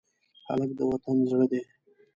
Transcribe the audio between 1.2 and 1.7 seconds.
زړه دی.